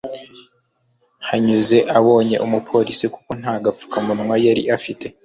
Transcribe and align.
Yahunze 1.31 1.77
abonye 1.97 2.35
umupolisi 2.45 3.05
kuko 3.13 3.31
naga 3.41 3.69
fukamunwa 3.79 4.35
yari 4.45 4.63
afite. 4.77 5.05